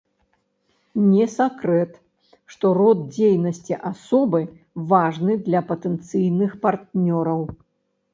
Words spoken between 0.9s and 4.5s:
Не сакрэт, што род дзейнасці асобы